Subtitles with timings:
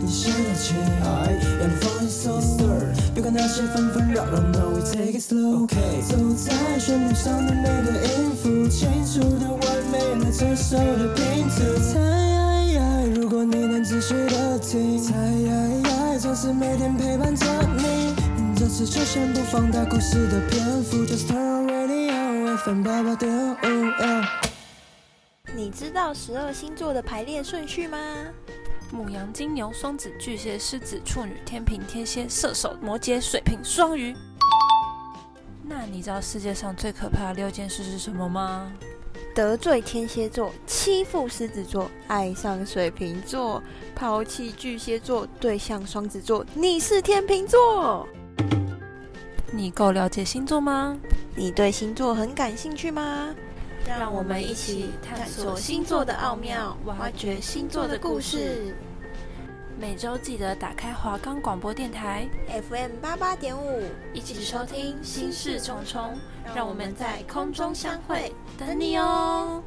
[0.00, 0.12] 你
[0.54, 0.74] 起，
[1.58, 2.40] 让你放轻松，
[3.14, 5.66] 别管那些纷纷扰扰，Now we take it slow。
[5.66, 11.56] 走在旋律上的每个音符，清楚的完美了这首的拼图。
[11.80, 15.12] 猜，如果你能仔细的听，猜，
[16.20, 17.44] 这是每天陪伴着
[17.76, 18.14] 你。
[18.56, 23.56] 这次就先不放大故事的篇幅，Just turn on radio FM 八八点五。
[25.54, 27.98] 你知道十二星座的排列顺序吗？
[28.92, 34.14] 牡羊、金牛、双子、巨蟹、狮子、处女、天平、天蝎、射手、摩羯、水瓶、双鱼。
[35.62, 38.72] 那你知道世界上最可怕的六件事是什么吗？
[39.34, 43.62] 得罪天蝎座，欺负狮子座，爱上水瓶座，
[43.94, 48.06] 抛弃巨蟹座，对象双子座，你是天秤座。
[49.52, 50.96] 你够了解星座吗？
[51.34, 53.34] 你对星座很感兴趣吗？
[53.86, 58.74] 让我们一起探索星座的奥妙，挖掘星座的故事。
[59.78, 63.82] 每周记得打开华冈广播电台 FM 八八点五，
[64.14, 66.14] 一起收听心事重重。
[66.54, 69.62] 让我们在空中相会，等你哦。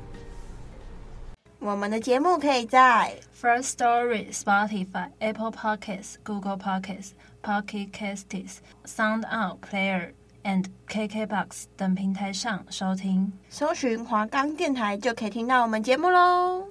[1.59, 7.11] 我们的节目可以在 First Story、Spotify、Apple Podcasts、Google Podcasts、
[7.43, 10.13] Pocket Casts、Sound Out Player。
[10.43, 16.69] and KKBOX 等平台上收听，搜寻华冈电台就可以听到我们节目喽。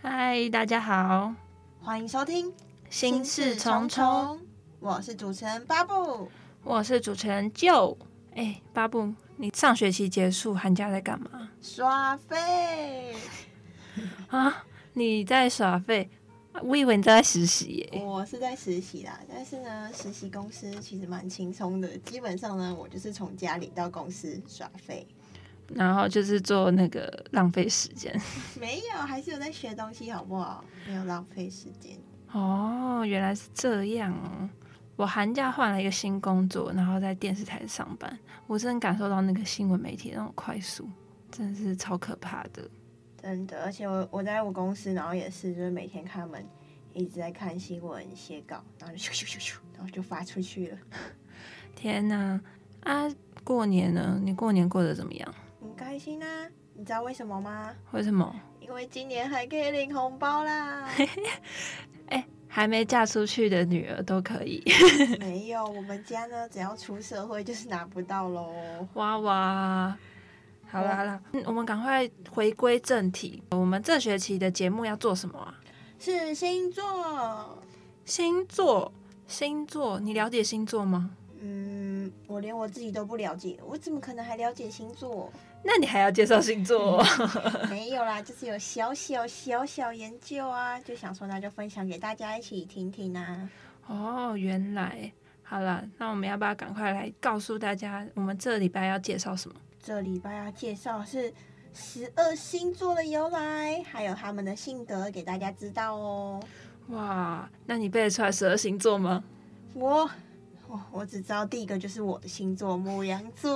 [0.00, 1.34] 嗨，大家好，
[1.86, 2.52] 欢迎收听
[2.90, 4.40] 心事重重。
[4.80, 6.28] 我是主持人巴布，
[6.64, 7.96] 我是主持人 Joe。
[8.34, 11.48] 哎，巴布，你上学期结束寒假在干嘛？
[11.62, 13.14] 耍废
[14.26, 14.64] 啊！
[14.94, 16.10] 你在耍废？
[16.60, 25.06] 我以为你在实习耶，我是在实习啦，但是呢，实习公司其实蛮轻松的，基本上呢，我就是从家里到公司耍废，
[25.74, 28.14] 然后就是做那个浪费时间。
[28.60, 30.64] 没有，还是有在学东西，好不好？
[30.86, 31.96] 没有浪费时间。
[32.32, 34.48] 哦，原来是这样哦。
[34.96, 40.88] 我寒假换了一个新工作，然后在电视台上班，我真的感受到那个新闻媒体那种快速，
[41.30, 42.62] 真的是超可怕的。
[43.20, 46.42] 真的，而且我我在我公司，然后也是，就是每天看他们
[46.94, 50.78] 一直在看新闻写稿，然后就咻咻咻咻，然后就发出去了。
[51.76, 52.40] 天哪！
[52.84, 53.06] 啊，
[53.44, 54.18] 过年呢？
[54.22, 55.34] 你过年过得怎么样？
[55.76, 56.48] 很开心啊！
[56.72, 57.70] 你知道为什么吗？
[57.92, 58.34] 为什么？
[58.60, 60.88] 因为今年还可以领红包啦！
[62.08, 64.64] 哎，还没嫁出去的女儿都可以。
[65.20, 68.54] 没有，我们家呢，只要出社会就是拿不到喽。
[68.94, 69.98] 哇哇！
[70.66, 73.42] 好啦好了，嗯，我们赶快回归正题。
[73.50, 75.60] 我们这学期的节目要做什么啊？
[75.98, 77.58] 是星座，
[78.06, 78.90] 星座，
[79.26, 80.00] 星座。
[80.00, 81.10] 你了解星座吗？
[82.36, 85.32] 嗯，我连我自己都不了解，我怎么可能还了解星座？
[85.62, 87.02] 那你还要介绍星座？
[87.70, 93.50] 没有啦，就是有小小小小研究啊，就想说那就分享给大家一起听听啊。
[93.86, 95.10] 哦，原来，
[95.42, 99.56] 好了，那我们要不要赶快来告诉大家，我们这礼拜要介绍什么？
[99.82, 101.32] 这礼拜要介绍是
[101.72, 106.40] 十二星座的由来，还有他们的性格，给大家知道哦。
[106.88, 109.24] 哇，那你背得出来十二星座吗？
[109.74, 110.08] 我，
[110.68, 113.50] 我我只知道第一个就是我的星座牡羊座。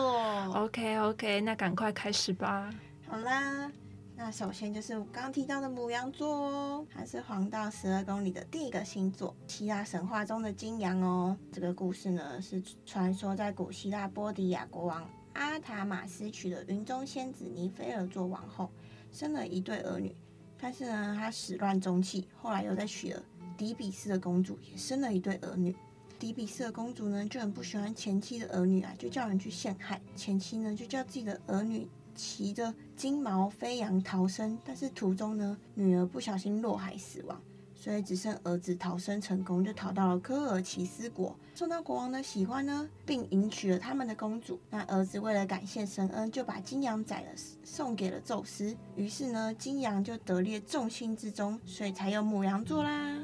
[0.55, 2.73] OK OK，那赶快开始吧。
[3.07, 3.71] 好啦，
[4.17, 11.37] 那首先就是我刚刚提到的牡羊座哦，它是黄道十二宫里的第一个星座，希腊神话中的金羊哦。
[11.51, 15.05] 这个故事呢是传说在古希腊波迪亚国王。
[15.33, 18.71] 阿塔马斯娶了云中仙子尼菲尔做王后，
[19.11, 20.15] 生了一对儿女。
[20.61, 23.23] 但是呢，他始乱终弃，后来又再娶了
[23.57, 25.75] 底比斯的公主，也生了一对儿女。
[26.21, 29.99] 底比斯的公主呢，就很不喜欢前妻的儿女啊，就叫人去陷害。
[30.15, 37.41] 前妻呢，就叫自己的儿女骑着金毛飞羊逃生，但是途中呢，女儿不小心落海死亡。
[37.75, 44.61] 所以只剩儿子逃生成功，就逃到了科尔奇斯国，受到国王的喜欢呢，并迎娶了他们的公主。
[44.69, 47.29] 那儿子为了感谢神恩，就把金羊宰了，
[47.65, 48.77] 送给了宙斯。
[48.97, 53.20] 于是呢，金羊就得列众星之中，所以才有母羊座啦。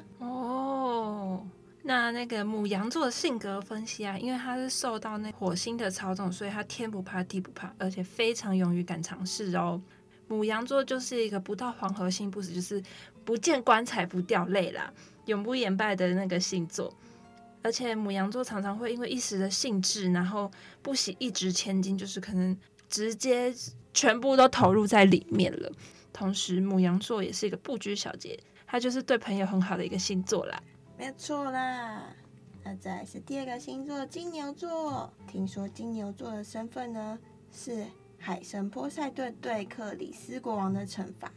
[1.88, 9.80] 那那个牡羊座的性格分析啊，因为他是受到那火星的操纵，所以他天不怕地不怕，而且非常勇于敢尝试哦。
[10.28, 12.82] 牡羊座就是一个不到黄河心不死，就是
[13.24, 14.92] 不见棺材不掉泪啦，
[15.26, 16.92] 永不言败的那个星座。
[17.62, 20.50] 而且牡羊座常常会因为一时的兴致，然后
[20.82, 22.58] 不惜一掷千金，就是可能
[22.88, 23.54] 直接
[23.94, 25.70] 全部都投入在里面了。
[26.12, 28.36] 同时，牡羊座也是一个不拘小节，
[28.66, 30.60] 它就是对朋友很好的一个星座啦。
[30.98, 32.14] 没错啦。
[32.64, 37.18] 那再来是第二个星座金牛座，听说金牛座的身份呢
[37.52, 37.84] 是。
[38.18, 41.30] 海神波塞顿对克里斯国王的惩罚，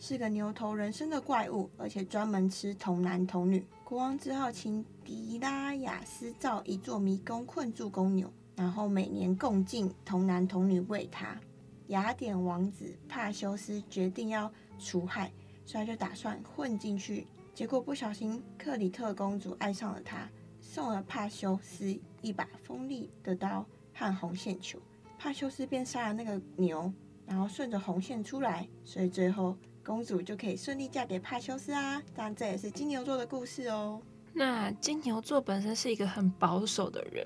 [0.00, 3.64] 是个牛头人身的怪物，而且专门吃童男童女。
[3.84, 11.40] 国王只好请狄拉雅斯造一座迷宫，困住公牛，然后每年供进童男童女喂他。
[11.86, 15.32] 雅典王子帕修斯决定要除害，
[15.64, 17.28] 所以就打算混进去。
[17.54, 20.28] 结果不小心，克里特公主爱上了他，
[20.60, 23.64] 送了帕修斯一把锋利的刀
[23.94, 24.76] 和红线球。
[25.16, 26.92] 帕修斯便杀了那个牛，
[27.24, 32.02] 然后顺着红线出来，所以最后公主就可以顺利嫁给帕修斯啊！
[32.12, 34.02] 但这也是金牛座的故事哦。
[34.32, 37.24] 那金牛座本身是一个很保守的人，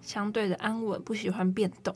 [0.00, 1.94] 相对的安稳，不喜欢变动。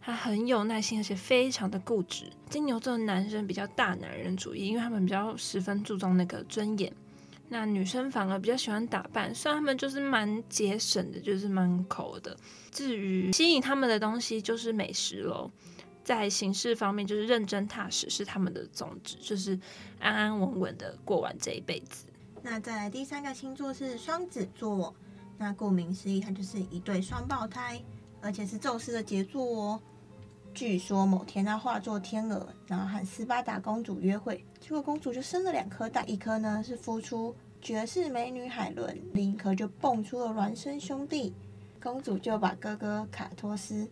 [0.00, 2.32] 他很有耐心，而且非常的固执。
[2.48, 6.90] 金牛座的男生比较大男人主义，因为他们比较十分注重那个尊严。
[7.48, 12.36] 那女生反而比较喜欢打扮，虽然他们就是蛮节省的，就是蛮抠的。
[12.70, 15.50] 至于吸引他们的东西，就是美食喽。
[16.04, 19.58] 在行事方面，就是认真踏实是他们的宗旨，就是
[19.98, 22.06] 安安稳稳的过完这一辈子。
[22.42, 24.94] 那再来第三个星座是双子座，
[25.36, 27.82] 那顾名思义，它就是一对双胞胎，
[28.22, 29.82] 而且是宙斯的杰作哦。
[30.58, 37.32] 据说某天他化作天鹅，然后和斯巴达公主约会，结果公主就生了两颗蛋，一颗呢是孵出
[37.62, 41.32] 绝世美女海伦，另一颗就蹦出了孪生兄弟。
[41.80, 43.88] 公主就把哥哥卡托斯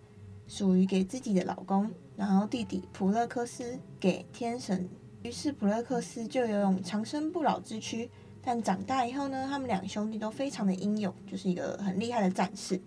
[0.49, 4.89] 属于给自己的老公，然后弟弟普勒克斯给天神。
[5.23, 8.11] 于是普勒克斯就有种长生不老之躯。
[8.43, 12.81] 但长大以后呢，他们两兄弟都非常的英勇，就是一个很厉害的战士。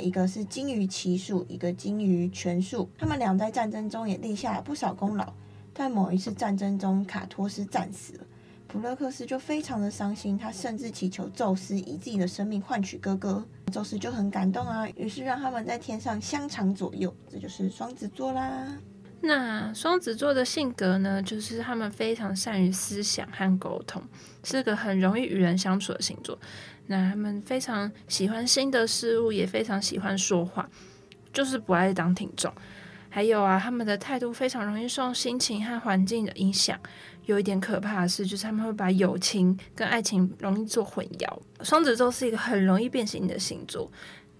[0.00, 2.88] 一个是精于骑术，一个精于拳术。
[2.98, 5.32] 他们俩在战争中也立下了不少功劳。
[5.74, 8.24] 在某一次战争中，卡托斯战死了，
[8.68, 13.44] 普勒克斯就非常的伤心，他甚至祈求宙斯以自己的生命换取哥哥。
[13.72, 17.14] 宙斯就很感动啊，于是让他们在天上相长左右。
[17.30, 18.76] 这就是双子座啦。
[19.24, 24.02] 那双子座的性格呢，就是他们非常善于思想和沟通，
[24.42, 26.38] 是个很容易与人相处的星座。
[26.86, 30.68] 那他们非常喜欢新的事物，也非常喜欢说话，
[31.32, 32.52] 就是不爱当听众。
[33.08, 36.78] 还有啊，他们的态度非常容易受心情和环境的影响。
[37.26, 41.40] 有一点可怕的是，就是他们会把友情跟爱情容易做混淆。
[41.62, 43.90] 双子座是一个很容易变形的星座，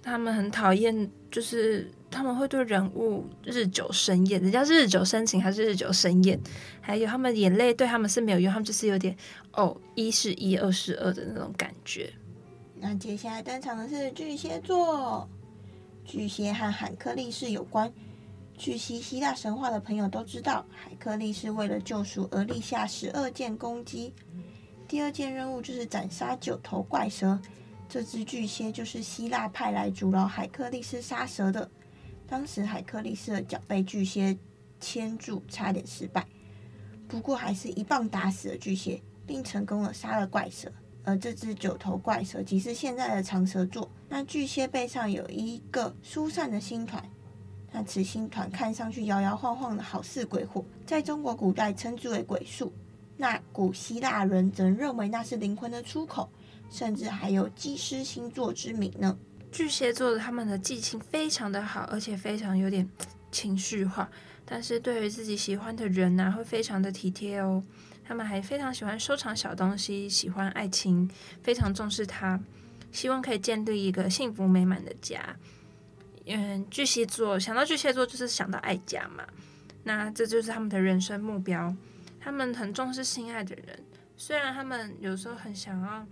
[0.02, 1.90] 他们很讨厌就是。
[2.14, 6.38] 他们会对人物日久生厌，人家日久生情还是日久生厌？
[6.82, 9.16] 还有他们眼泪对他们是没有用，他们就是有点
[9.52, 12.12] 哦，一是一，二是二的那种感觉。
[12.84, 15.28] 那接下来登场的是巨蟹座，
[16.04, 17.90] 巨蟹和海克力士有关。
[18.58, 24.12] 据悉希腊神话的朋友都知道，海克力士为了救赎而立下十二件攻击，
[24.88, 27.38] 第二件任务就是斩杀九头怪蛇。
[27.88, 31.70] 这只巨蟹就是希腊派来阻挠海克力士杀蛇的。
[32.26, 34.36] 当时海克力士的脚被巨蟹
[34.80, 36.26] 牵住，差点失败，
[37.06, 40.68] 不过还是一棒打死了巨蟹，并成功的杀了怪蛇。
[41.04, 43.90] 而这只九头怪蛇即是现在的长蛇座。
[44.08, 47.02] 那巨蟹背上有一个疏散的星团，
[47.72, 52.72] 那此星团看上去摇摇晃晃的，好似鬼火，在中国古代称之为鬼宿。
[53.16, 56.28] 那古希腊人则认为那是灵魂的出口，
[56.70, 59.16] 甚至还有祭师星座之名呢。
[59.50, 62.88] 巨蟹座的他们的记性非常的好，而且非常有点
[63.30, 64.10] 情绪化，
[64.44, 67.62] 但是对于自己喜欢的人呢、会非常的体贴哦。
[68.04, 71.10] 他们还非常喜欢收藏小东西，喜欢爱情，
[71.42, 72.38] 非常重视它，
[72.90, 75.36] 希望可以建立一个幸福美满的家。
[76.26, 79.24] 嗯，巨蟹座想到巨蟹座就是想到爱家嘛，
[79.84, 81.74] 那这就是他们的人生目标。
[82.20, 83.84] 他们很重视心爱的人，
[84.16, 86.06] 虽然他们有时候很想要。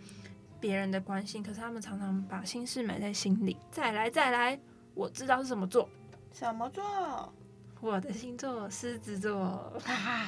[0.61, 3.57] 别人的关心，可是他们常常把心事埋在心里。
[3.71, 4.61] 再来，再来，
[4.93, 5.89] 我知道是什么座？
[6.35, 7.33] 什么座？
[7.81, 9.73] 我的星座狮子座。
[9.83, 10.27] 哈哈，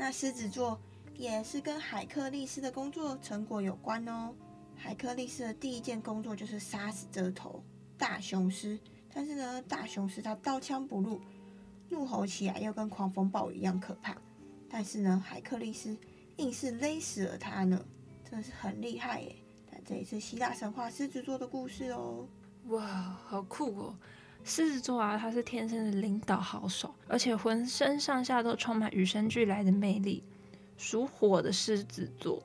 [0.00, 0.80] 那狮子座
[1.16, 4.32] 也是跟海克力士的工作成果有关哦。
[4.76, 7.60] 海克力士的第一件工作就是杀死这头
[7.98, 8.78] 大雄狮，
[9.12, 11.20] 但是呢，大雄狮它刀枪不入，
[11.88, 14.16] 怒吼起来又跟狂风暴雨一样可怕。
[14.70, 15.96] 但是呢，海克力士
[16.36, 17.84] 硬是勒死了他呢。
[18.22, 19.34] 真的是很厉害耶！
[19.68, 22.24] 但这也是希腊神话狮子座的故事哦。
[22.66, 22.86] 哇，
[23.26, 23.98] 好酷哦！
[24.48, 30.24] 狮子座啊，他是天生的领导好手，而且浑身上下都充满与生俱来的魅力。
[30.78, 32.42] 属火的狮子座，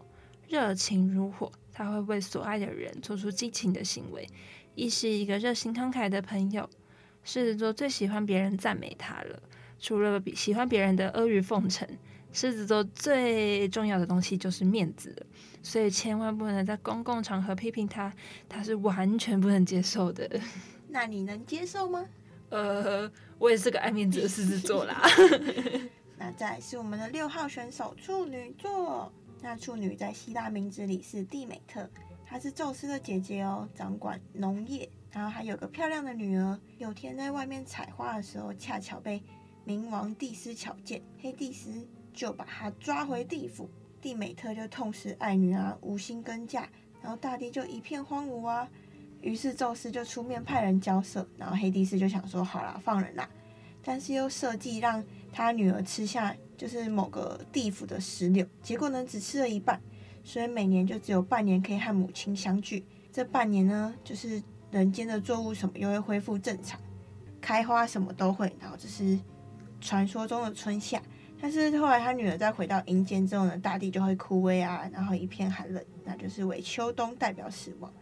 [0.50, 4.28] 热情如火，他会为所爱的人做出激情的行为，
[4.76, 6.70] 亦是一个热心慷慨的朋友。
[7.24, 9.42] 狮子座最喜欢别人赞美他了，
[9.80, 11.88] 除了喜欢别人的阿谀奉承。
[12.34, 15.16] 狮子座最重要的东西就是面子，
[15.62, 18.12] 所以千万不能在公共场合批评他，
[18.50, 20.28] 他是完全不能接受的。
[20.94, 22.06] 那你能接受吗？
[22.50, 25.02] 呃，我也是个爱面子的狮子座啦。
[26.20, 29.12] 那再来是我们的六号选手处女座。
[29.42, 31.90] 那处女在希腊名字里是蒂美特，
[32.28, 34.88] 她是宙斯的姐姐哦，掌管农业。
[35.12, 36.60] 然后还有个漂亮的女儿。
[36.78, 39.20] 有天在外面采花的时候，恰巧被
[39.66, 43.68] 冥王蒂斯巧见，黑蒂斯就把她抓回地府。
[44.00, 46.68] 蒂美特就痛失爱女啊，无心耕嫁，
[47.02, 48.70] 然后大地就一片荒芜啊。
[49.24, 53.28] 于是宙斯就出面派人交涉，然后黑帝斯就想说好啦，放人啦，
[53.82, 59.82] 但是又设计让他女儿吃下就是某个地府的石榴，结果呢只吃了一半，
[60.26, 62.86] 所以每年就只有半年可以和母亲相聚。
[63.14, 66.80] 这半年呢，就是人间的作物什么又会恢复正常，
[67.40, 69.18] 开花什么都会，然后这是
[69.80, 71.02] 传说中的春夏。
[71.40, 77.94] 但是后来他女儿再回到阴间之后呢，大地就会枯萎啊，然后一片寒冷，那就是为秋冬代表死亡。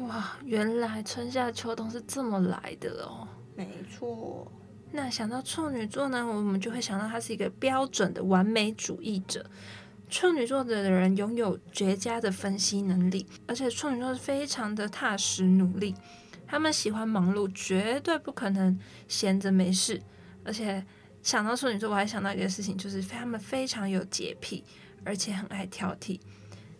[0.00, 3.26] 哇，原来春夏秋冬是这么来的哦。
[3.54, 4.50] 没错。
[4.92, 9.44] 那想到处女座呢，我们就会想到他是一个标准的完美主义者。
[10.08, 15.94] 处女座的人拥有绝佳的分析能力，而且处女座是非常的踏实努力。
[16.46, 20.00] 他们喜欢忙碌，绝对不可能闲着没事，
[20.44, 20.84] 而且。
[21.22, 24.62] 想到处女座，我还想到一个事情，就是他们非常有洁癖，
[25.04, 26.20] 而且很爱挑剔。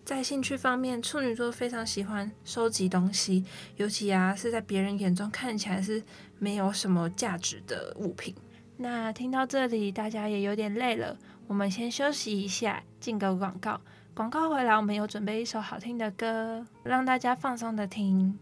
[0.07, 3.45] 在兴趣方面，处女座非常喜欢收集东西，
[3.77, 6.01] 尤其啊是在别人眼中看起来是
[6.39, 8.33] 没有什么价值的物品。
[8.77, 11.17] 那听到这里，大家也有点累了，
[11.49, 13.81] 我们先休息一下，进个广告。
[14.15, 18.39] 广告回来，我们有准备一首好听的歌，让大家放松的听。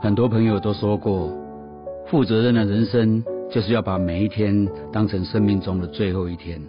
[0.00, 1.30] 很多朋友都说过。
[2.10, 6.62] 负责任的人生就是要把每一天当成生命中的最后一天，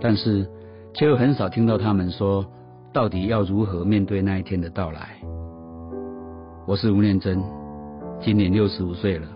[0.00, 0.46] 但是
[0.92, 2.44] 却又很少听到他们说，
[2.92, 5.16] 到底要如何面对那一天的到来。
[6.66, 7.42] 我是吴念真，
[8.20, 9.26] 今年六十五岁了，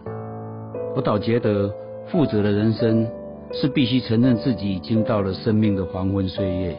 [0.94, 1.73] 我倒觉得
[2.06, 3.06] 负责的人生
[3.52, 6.76] 是必须承认自己已经到了生命的黄昏岁月，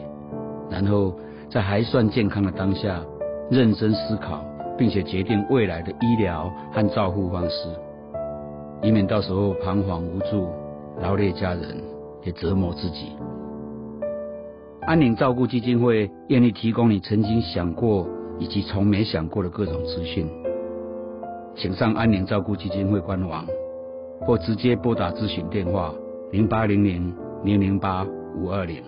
[0.70, 1.14] 然后
[1.50, 3.02] 在还算健康的当下，
[3.50, 4.44] 认真思考，
[4.76, 7.68] 并且决定未来的医疗和照护方式。
[8.82, 10.48] 以免到时候彷徨无助，
[11.00, 11.76] 劳累家人，
[12.24, 13.16] 也折磨自己。
[14.86, 20.28] 安宁照顾基金会愿意提供你曾经想过以及从没想过的各种资讯，
[21.56, 23.44] 请上安宁照顾基金会官网，
[24.20, 25.92] 或直接拨打咨询电话
[26.30, 27.12] 零八零零
[27.42, 28.80] 零零八五二零。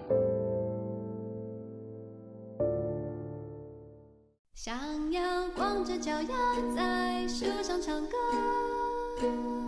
[4.54, 4.76] 想
[5.10, 5.20] 要
[5.56, 6.28] 光着脚丫
[6.76, 9.67] 在树上唱歌。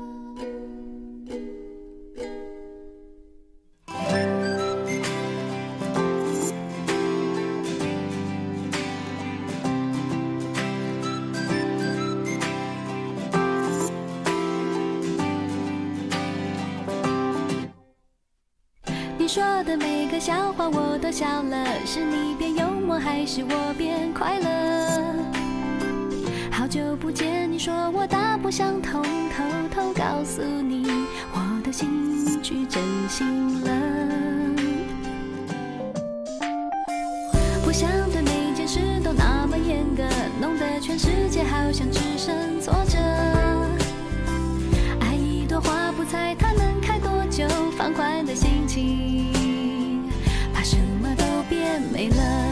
[19.33, 25.25] 说的每个笑话我都笑了，是你变幽默还是我变快乐？
[26.51, 30.85] 好久不见，你说我大不相同，偷偷告诉你
[31.33, 33.80] 我的心去真心了。
[52.01, 52.50] 累了。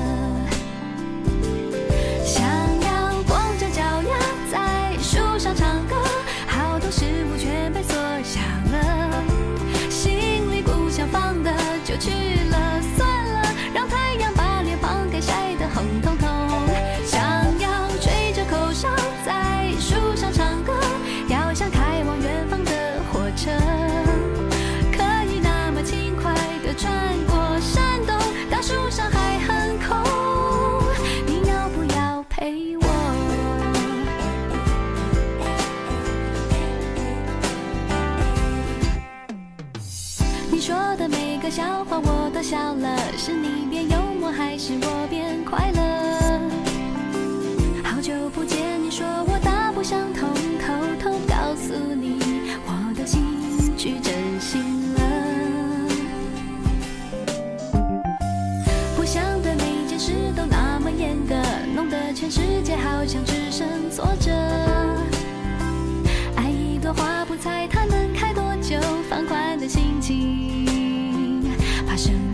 [71.98, 72.27] 久？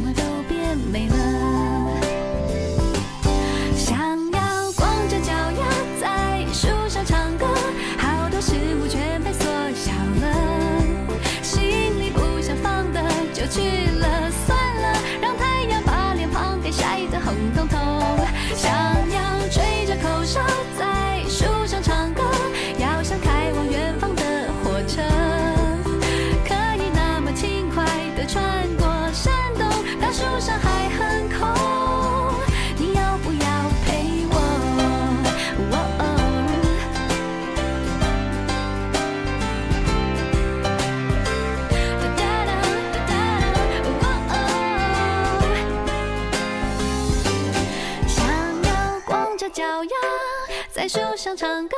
[50.84, 51.74] 在树上唱歌，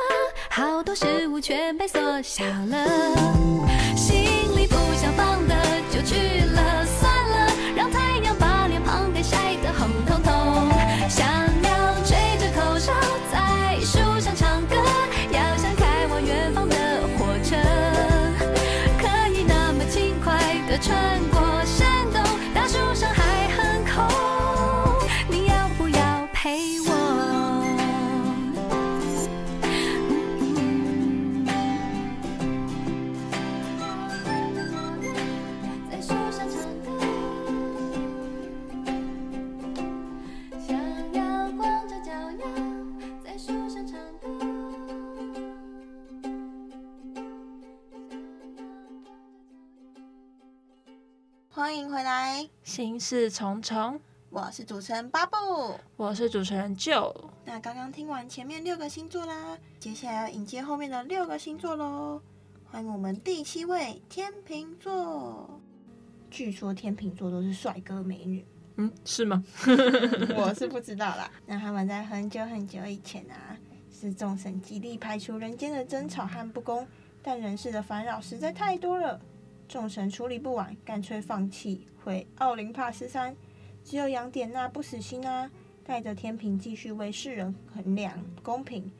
[0.49, 3.26] 好多事物全被缩小了，
[51.97, 53.99] 回来，心事重重，
[54.29, 55.35] 我是主持人巴布，
[55.95, 57.11] 我是主持人 Joe。
[57.43, 62.21] 那刚刚听完前面六个星座啦，接下来要迎接后面的六个星座喽。
[62.65, 65.59] 欢迎我们第七位天秤座。
[66.29, 69.43] 据说天秤座都是帅哥美女，嗯，是吗？
[70.37, 71.31] 我是不知道啦。
[71.47, 73.57] 那他们在很久很久以前啊，
[73.91, 76.87] 是众神极力排除人间的争吵和不公，
[77.23, 79.19] 但人世的烦扰实在太多了。
[79.67, 83.35] 众神处理不完，干脆放弃回奥林帕斯山。
[83.83, 85.49] 只有雅典娜不死心啊，
[85.85, 88.91] 带着天平继续为世人衡量公平。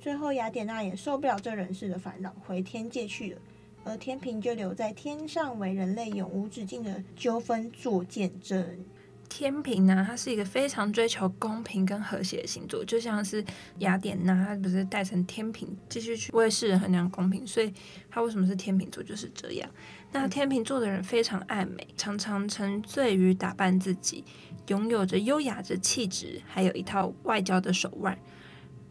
[0.00, 3.40] 最后雅典娜也受不了这人世的烦恼，回天界去了。
[3.84, 8.84] 而天平就留在天上，为人类永无止境的纠纷做见证。
[9.28, 13.44] 天平呢，它是一个非常追求公平跟和谐的星座，就像是
[13.78, 17.72] 雅典娜，它不是带成天平继续去为世人衡量公平，所以
[18.10, 19.68] 它为什么是天平座就是这样。
[20.14, 24.24] 那天秤座的人非常爱美，常常沉醉于打扮自己，
[24.68, 28.16] 拥有着优雅的气质，还有一套外交的手腕。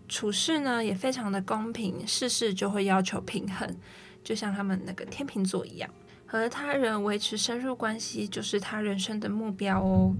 [0.09, 3.73] 处事呢也非常的公平，事事就会要求平衡，
[4.21, 5.89] 就像他们那个天秤座一样。
[6.25, 10.13] 和他人维持深入关系就是他人生的目标哦。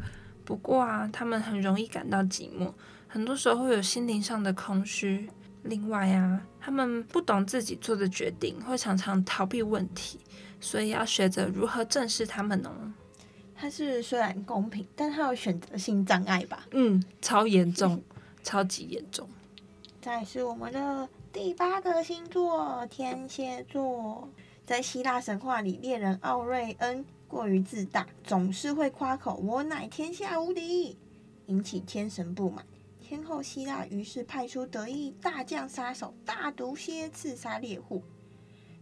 [0.45, 2.71] 不过啊，他们很容易感到寂寞，
[3.09, 5.29] 很多时候会有心灵上的空虚。
[5.63, 10.19] 另外啊，他们不懂自己做的决定，会常常逃避问题，
[10.63, 12.71] 所以要学着如何正视他们哦。
[13.53, 16.65] 他是虽然公平，但他有选择性障碍吧？
[16.71, 18.01] 嗯，超严重，
[18.41, 19.29] 超级严重。
[20.01, 24.27] 再是我们的第八个星座天蝎座。
[24.65, 30.97] 在希腊神话里，猎人奥瑞恩过于自大，总是会夸口“我乃天下无敌”，
[31.47, 32.65] 引起天神不满。
[33.01, 38.01] 天后希腊于是派出得意大将杀手大毒蝎刺杀猎户。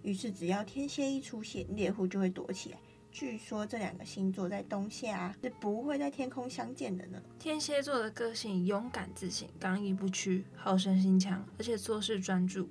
[0.04, 2.78] 于是只要天蝎一出现，猎户就会躲起来。
[3.12, 7.22] 据说这两个星座在冬夏是不会在天空相见的呢。
[7.38, 12.70] 天蝎座的个性勇敢自信、刚毅不屈、好胜心强，而且做事专注。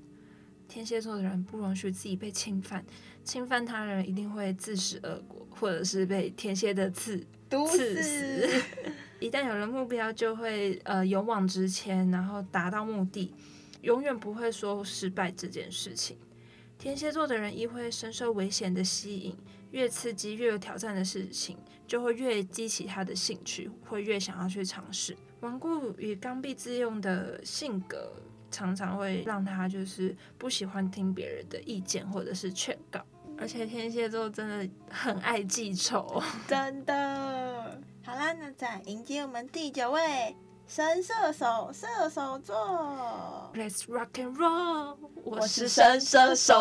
[0.66, 2.82] 天蝎座的人不容许自己被侵犯，
[3.22, 8.48] 侵犯他人一定会自食恶果，或者是被天蝎的刺毒死。
[9.20, 13.34] 一旦有了目标，就会呃勇往直前，然后达到目的，
[13.82, 16.16] 永远不会说失败这件事情。
[16.80, 19.36] 天蝎座的人亦会深受危险的吸引，
[19.70, 25.14] 越刺激越有挑战的事情，就会越激起他的兴趣，会越想要去尝试。
[25.40, 28.10] 顽固与刚愎自用的性格。
[28.52, 33.00] 常常会让他就是不喜欢听别人的意见或者是劝告，
[33.38, 37.80] 而且天蝎座真的很爱记仇， 真的。
[38.02, 40.34] 好啦，那再迎接我们第九位
[40.66, 46.54] 神射手射手座，Let's rock and roll，我是神射手。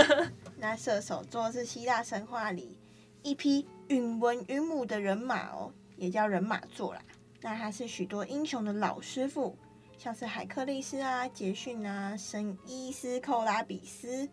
[0.58, 2.78] 那射手座是希腊神话里
[3.22, 7.02] 一匹允文允武的人马哦，也叫人马座啦。
[7.40, 9.56] 那他是许多英雄的老师傅。
[9.98, 14.28] 像是海克力斯啊、杰逊啊、神伊斯寇拉比斯、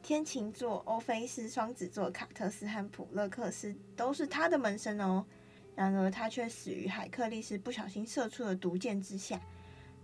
[0.00, 5.26] 天琴座、欧菲斯、双子座、卡特斯和普勒克斯都是他的门生哦。
[5.74, 9.40] 然而他却死于海克力斯不小心射出的毒箭之下。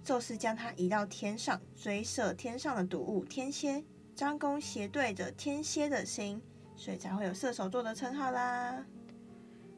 [0.09, 6.41] 宙斯将他移到天上，追射天上的毒物天蝎，张弓斜对着天蝎的心，
[6.75, 8.87] 所以才会有射手座的称号啦。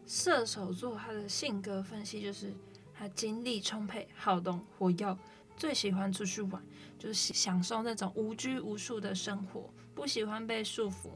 [0.07, 2.55] 射手座他的性格分析就是。
[2.93, 5.17] 他精力充沛、好动、活跃，
[5.57, 6.63] 最喜欢出去玩，
[6.99, 11.09] 就是享受那种无拘无束的生活，不喜欢被束缚。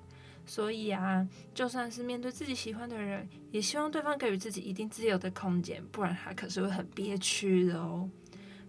[0.46, 8.08] 所以啊，就算是面对自己喜欢的人，也希望对方给予自己一定自由的空间，不然他可是会很憋屈的哦。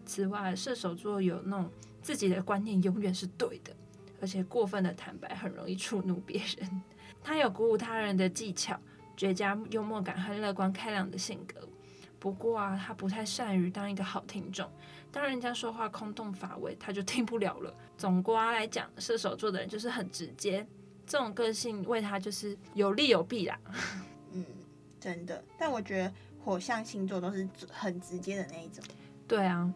[0.06, 1.70] 此外，射手座有那种
[2.02, 3.76] 自己的观念永远是对的，
[4.22, 6.82] 而且过分的坦白很容易触怒别人。
[7.24, 8.80] 他有鼓舞他人的技巧，
[9.18, 11.68] 绝佳幽默感和乐观开朗的性格。
[12.20, 14.70] 不过啊，他不太善于当一个好听众。
[15.12, 17.74] 当人家说话空洞乏味，他就听不了了。
[17.98, 20.66] 总括来讲，射手座的人就是很直接，
[21.06, 23.60] 这种个性为他就是有利有弊啦。
[24.34, 24.46] 嗯，
[25.00, 25.44] 真的。
[25.58, 26.14] 但我觉得
[26.44, 28.84] 火象星座都是很直接的那一种。
[29.28, 29.72] 对啊，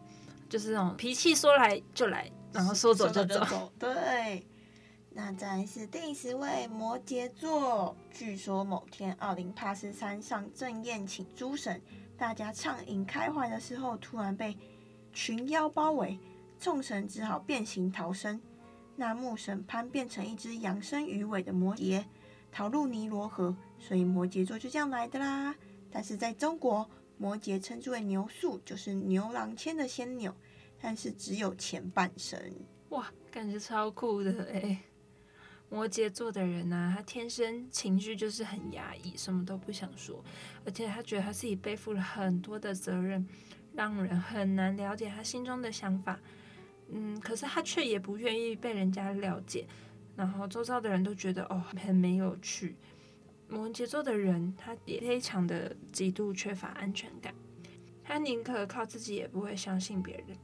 [0.50, 3.38] 就是那种脾气说来就来，然后说走就走。
[3.38, 4.46] 就走 对。
[5.12, 11.80] 那再来是第十位摩羯座，据说某天奥林帕斯山上正宴请诸神。
[12.16, 14.56] 大家畅饮开怀的时候，突然被
[15.12, 16.18] 群妖包围，
[16.58, 18.40] 众神只好变形逃生。
[18.94, 22.04] 那木神潘变成一只羊身鱼尾的摩羯，
[22.52, 25.54] 逃入尼罗河，所以摩羯座就这样来的啦。
[25.90, 26.88] 但是在中国，
[27.20, 30.34] 摩羯称之为牛宿，就是牛郎牵的仙牛，
[30.80, 32.40] 但是只有前半生。
[32.88, 34.80] 哇，感觉超酷的哎！
[35.68, 40.24] 摩羯座的人呢、他天生情绪就是很压抑，什么都不想说，
[40.64, 43.28] 而且他觉得他自己背负了很多的责任，
[43.74, 46.18] 让人很难了解他心中的想法。
[46.88, 49.66] 嗯，可是他却也不愿意被人家了解，
[50.16, 52.74] 然后周遭的人都觉得哦，很没有趣。
[53.50, 57.34] 摩羯座的人，他也非常的极度缺乏安全感，
[58.04, 60.36] 他宁可靠自己，也不会相信别人。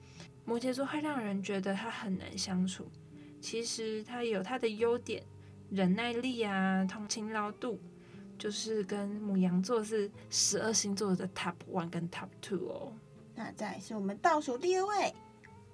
[0.45, 2.87] 摩羯座会让人觉得他很难相处。
[3.41, 5.23] 其实他有他的优点，
[5.71, 7.79] 忍耐力啊，通勤劳度，
[8.37, 12.93] 就是跟母羊座是十二星座的 top one 跟 top two 哦。
[13.35, 15.15] 那再是我们倒数第二位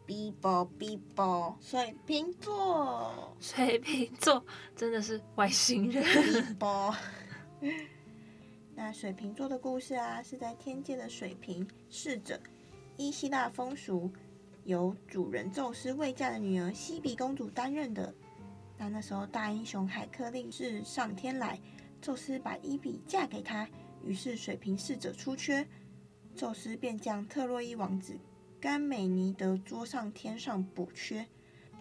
[0.06, 3.36] ，Bibo Bibo，水瓶座。
[3.40, 6.04] 水瓶座真的是外星人。
[6.04, 6.94] Bibo。
[8.74, 12.40] 那水瓶座的故事啊，是在天界的水瓶侍者，
[12.96, 14.10] 依希腊风俗。
[14.64, 18.14] 由主人宙斯未嫁的女儿西比公主担任的。
[18.78, 21.58] 那那时候大英雄海克力是上天来，
[22.00, 23.68] 宙斯把伊比嫁给他，
[24.04, 25.66] 于是水瓶侍者出缺，
[26.36, 28.16] 宙斯便将特洛伊王子
[28.62, 31.26] 甘美尼德桌上天上补缺。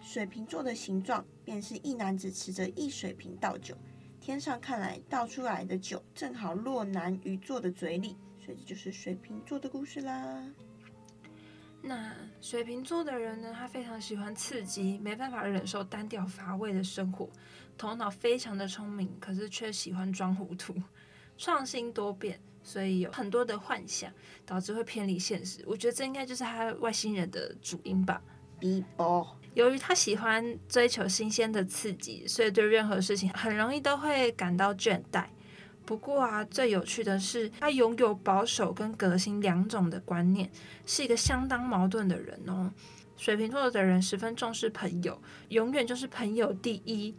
[0.00, 3.76] 水瓶座的形状便是一男子持着一水瓶倒酒，
[4.20, 10.44] 天上看来倒出来的酒正好落男鱼座的嘴里，所以这就是水瓶座的故事啦。
[11.80, 13.54] 那水瓶座的人呢？
[13.56, 17.30] 他非常喜欢刺激，没办法忍受单调乏味的生活，
[17.78, 20.74] 头脑非常的聪明，可是却喜欢装糊涂，
[21.38, 24.10] 创新多变，所以有很多的幻想，
[24.44, 25.62] 导致会偏离现实。
[25.66, 28.22] 我觉得这应该就是他外星人的主因吧。
[29.54, 35.26] 由于他喜欢追求新鲜的刺激，所以对任何事情很容易都会感到倦怠。
[35.84, 40.48] 不过啊，最有趣的是，他拥有保守跟革新两种的观念，
[40.86, 42.72] 是一个相当矛盾的人哦。
[43.16, 47.14] 水瓶座的人十分重视朋友，永远就是朋友第一。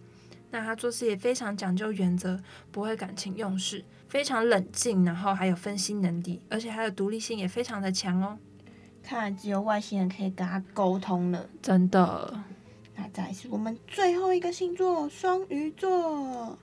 [0.53, 2.39] 那他做事也非常讲究原则，
[2.71, 8.37] 不会感情用事，非常冷静，然后还有分析能力，而且他的独立性也非常的强哦。
[9.01, 12.39] 看来只有外星人可以跟他沟通了，真的。
[12.95, 16.55] 那再是我们最后一个星座，双鱼座。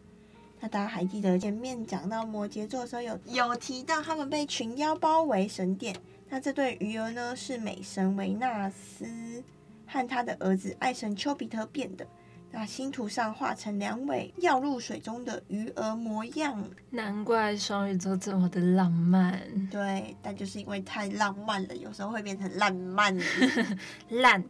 [0.60, 5.96] 那大家还记得前面讲到摩羯座的时候有，有有提到他们被群妖包围神殿。
[6.28, 9.42] 那这对鱼儿呢，是美神维纳斯
[9.84, 12.06] 和他的儿子爱神丘比特变的。
[12.52, 16.68] 那星图上画成两尾跃入水中的鱼儿模样。
[16.90, 19.40] 难怪双鱼座这么的浪漫。
[19.70, 23.16] 对，但就是因为太浪漫了，有时候会变成烂漫。
[24.10, 24.44] 烂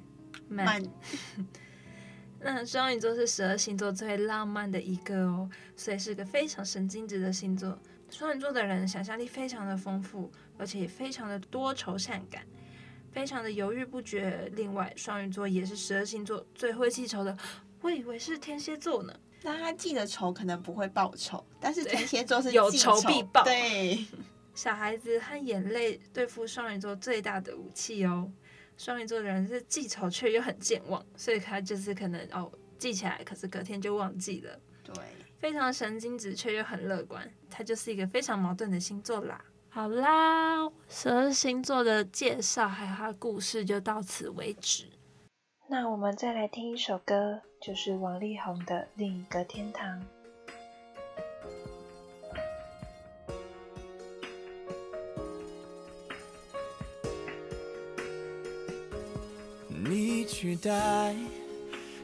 [0.48, 0.82] 漫。
[2.42, 7.78] 那双鱼座是十二星座最浪漫的一个哦，所以是个非常神经质的星座。
[8.08, 12.42] 双鱼座的人想象力非常的丰富，而且也非常的多愁善感，
[13.12, 14.50] 非常的犹豫不决。
[14.56, 17.36] 另外，双鱼座也是十二星座最会记仇的。
[17.80, 23.42] 我以为是天蝎座呢，那他记的仇可能不会报仇，但是天蝎座是 有仇必报。
[23.44, 24.04] 对，
[24.54, 28.30] 小孩子和眼泪对付双鱼座最大的武器哦。
[28.76, 34.58] 双鱼座的人是记仇却又很健忘，所以他就是可能哦记起来，可是隔天就忘记了。
[34.82, 34.94] 对，
[35.38, 39.42] 非常神经质却又很乐观，他就是一个非常矛盾的星座啦。
[39.68, 44.84] 好啦，十二星座的介绍还有他的故事就到此为止。
[45.72, 50.00] 那我们再来听一首歌，就是王力宏的《另一个天堂》。
[59.68, 61.14] 你取代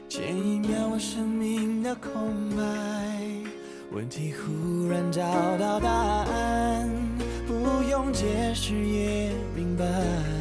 [0.07, 2.63] 前一秒我生命的空白，
[3.91, 5.21] 问题忽然找
[5.57, 6.89] 到答案，
[7.45, 10.36] 不用解释也明白。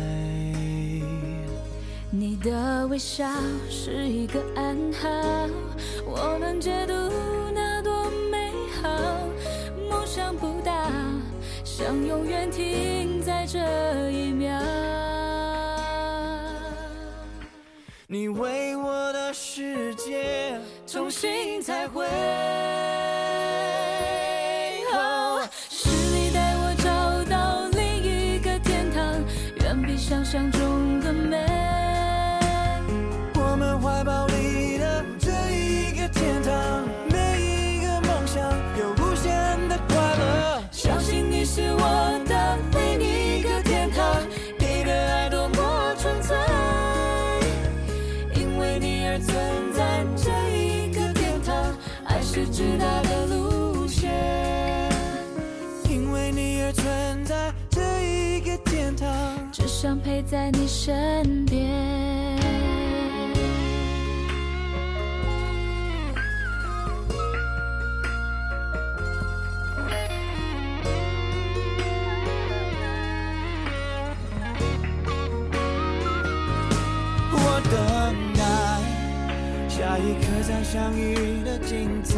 [2.50, 3.28] 的微笑
[3.68, 5.08] 是一个暗号，
[6.04, 6.92] 我能解读
[7.52, 8.88] 那多美好。
[9.90, 10.88] 梦想不大，
[11.64, 13.20] 想永远停。
[13.20, 13.58] 在这
[14.12, 14.56] 一秒。
[18.06, 20.56] 你为我的世界
[20.86, 22.06] 重新彩绘。
[59.78, 61.70] 想陪在你身边。
[77.32, 78.40] 我等待
[79.68, 82.16] 下一刻再相遇的精彩，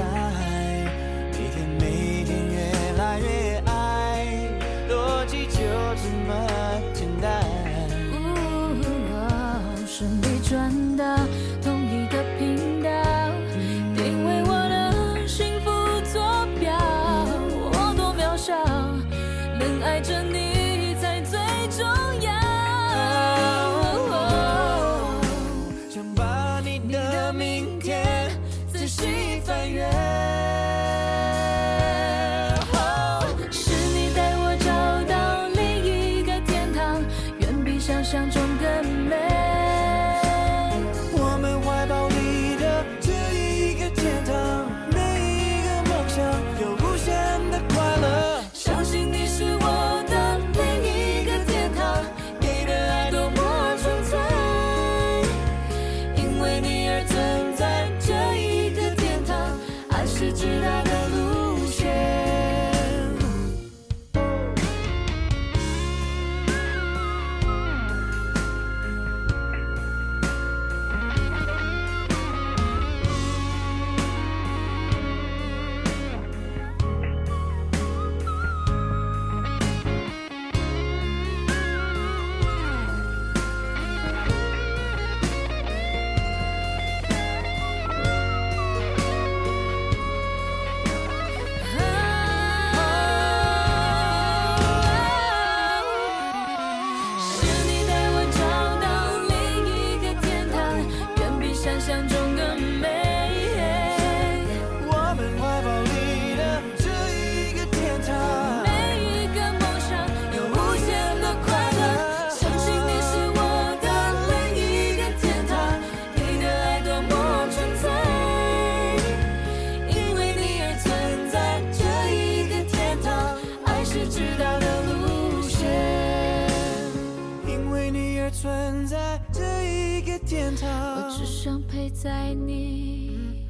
[132.29, 133.47] 在你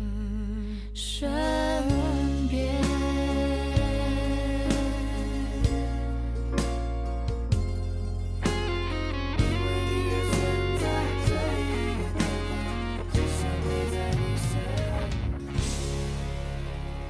[0.94, 1.28] 身
[2.48, 2.80] 边。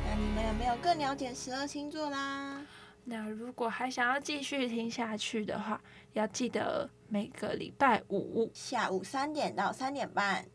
[0.06, 2.62] 那你们有没有更了解十二星座啦？
[3.04, 5.78] 那如果还想要继续听下去的话，
[6.14, 10.46] 要记得每个礼拜五下午三点到三点半，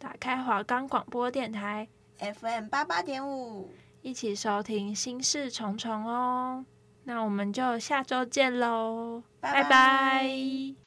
[0.00, 1.86] 打开华冈广播电台
[2.18, 6.64] FM 八八点五，一起收听心事重重哦。
[7.04, 9.62] 那我们就下周见喽，拜拜。
[9.62, 10.79] 拜拜。